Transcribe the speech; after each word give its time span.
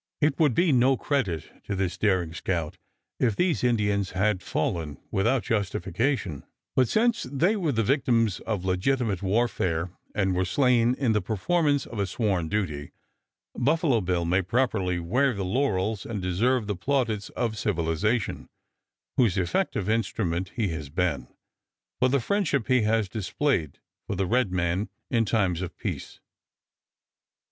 It 0.19 0.39
would 0.39 0.55
be 0.55 0.71
no 0.71 0.97
credit 0.97 1.63
to 1.65 1.75
this 1.75 1.95
daring 1.95 2.33
scout 2.33 2.79
if 3.19 3.35
these 3.35 3.63
Indians 3.63 4.13
had 4.17 4.41
fallen 4.41 4.97
without 5.11 5.43
justification; 5.43 6.43
but 6.75 6.87
since 6.87 7.21
they 7.31 7.55
were 7.55 7.71
the 7.71 7.83
victims 7.83 8.39
of 8.39 8.65
legitimate 8.65 9.21
warfare 9.21 9.91
and 10.15 10.33
were 10.33 10.43
slain 10.43 10.95
in 10.95 11.11
the 11.13 11.21
performance 11.21 11.85
of 11.85 11.99
a 11.99 12.07
sworn 12.07 12.49
duty, 12.49 12.93
Buffalo 13.55 14.01
Bill 14.01 14.25
may 14.25 14.41
properly 14.41 14.97
wear 14.99 15.35
the 15.35 15.45
laurels 15.45 16.03
and 16.03 16.19
deserve 16.19 16.65
the 16.65 16.75
plaudits 16.75 17.29
of 17.35 17.55
civilization 17.55 18.49
whose 19.17 19.37
effective 19.37 19.87
instrument 19.87 20.53
he 20.55 20.69
has 20.69 20.89
been 20.89 21.27
for 21.99 22.09
the 22.09 22.19
friendship 22.19 22.69
he 22.69 22.81
has 22.81 23.07
displayed 23.07 23.77
for 24.07 24.15
the 24.15 24.25
red 24.25 24.51
man 24.51 24.89
in 25.11 25.25
times 25.25 25.61
of 25.61 25.77
peace. 25.77 26.19